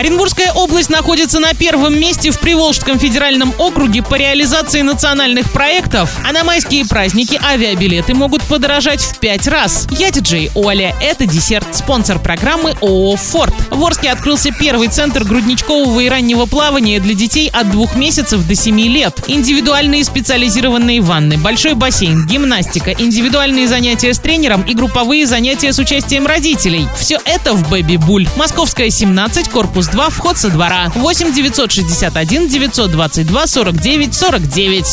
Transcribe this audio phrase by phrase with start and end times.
[0.00, 6.32] Оренбургская область находится на первом месте в Приволжском федеральном округе по реализации национальных проектов, а
[6.32, 9.86] на майские праздники авиабилеты могут подорожать в пять раз.
[9.90, 13.52] Я диджей Оля, это десерт, спонсор программы ООО «Форд».
[13.68, 18.54] В Орске открылся первый центр грудничкового и раннего плавания для детей от двух месяцев до
[18.54, 19.20] семи лет.
[19.26, 26.26] Индивидуальные специализированные ванны, большой бассейн, гимнастика, индивидуальные занятия с тренером и групповые занятия с участием
[26.26, 26.88] родителей.
[26.96, 28.26] Все это в Бэби Буль.
[28.36, 30.90] Московская 17, корпус 2, вход со двора.
[30.94, 34.84] 8 961 922 49 49.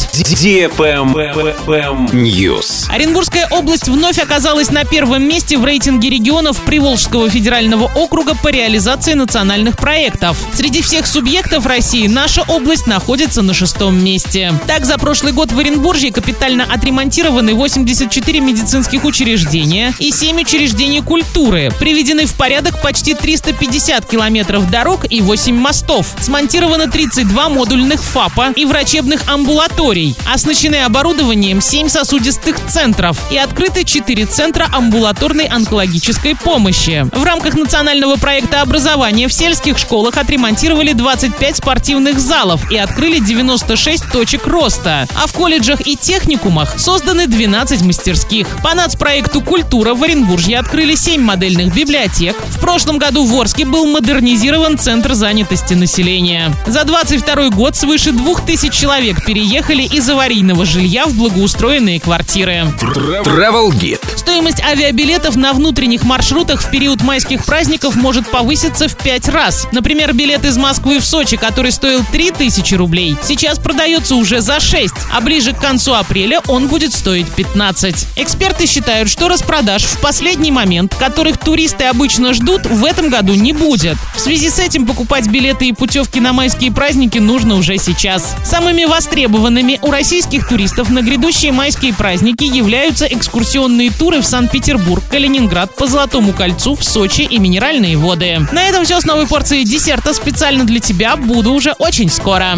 [2.14, 2.90] News.
[2.90, 9.14] Оренбургская область вновь оказалась на первом месте в рейтинге регионов Приволжского федерального округа по реализации
[9.14, 10.38] национальных проектов.
[10.54, 14.54] Среди всех субъектов России наша область находится на шестом месте.
[14.66, 21.72] Так, за прошлый год в Оренбурге капитально отремонтированы 84 медицинских учреждения и 7 учреждений культуры.
[21.80, 26.08] Приведены в порядок почти 350 километров дорог и 8 мостов.
[26.20, 30.16] Смонтировано 32 модульных ФАПа и врачебных амбулаторий.
[30.32, 37.06] Оснащены оборудованием 7 сосудистых центров и открыты 4 центра амбулаторной онкологической помощи.
[37.14, 44.12] В рамках национального проекта образования в сельских школах отремонтировали 25 спортивных залов и открыли 96
[44.12, 45.08] точек роста.
[45.16, 48.48] А в колледжах и техникумах созданы 12 мастерских.
[48.64, 52.36] По нацпроекту «Культура» в Оренбурге открыли 7 модельных библиотек.
[52.50, 56.54] В прошлом году в Орске был модернизирован Центр занятости населения.
[56.66, 62.74] За 22 год свыше 2000 человек переехали из аварийного жилья в благоустроенные квартиры.
[62.80, 63.97] Travel Guide.
[64.28, 69.70] Стоимость авиабилетов на внутренних маршрутах в период майских праздников может повыситься в 5 раз.
[69.72, 74.94] Например, билет из Москвы в Сочи, который стоил 3000 рублей, сейчас продается уже за 6,
[75.14, 78.06] а ближе к концу апреля он будет стоить 15.
[78.18, 83.54] Эксперты считают, что распродаж в последний момент, которых туристы обычно ждут, в этом году не
[83.54, 83.96] будет.
[84.14, 88.36] В связи с этим покупать билеты и путевки на майские праздники нужно уже сейчас.
[88.44, 95.76] Самыми востребованными у российских туристов на грядущие майские праздники являются экскурсионные туры в Санкт-Петербург, Калининград,
[95.76, 98.48] по Золотому кольцу, в Сочи и минеральные воды.
[98.52, 101.16] На этом все с новой порцией десерта специально для тебя.
[101.16, 102.56] Буду уже очень скоро.